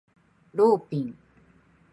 [0.55, 1.15] ローピン